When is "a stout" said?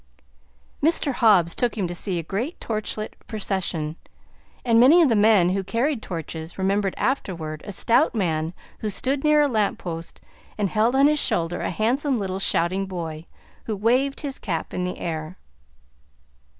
7.65-8.15